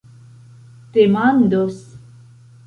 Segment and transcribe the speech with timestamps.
[0.91, 1.93] demandos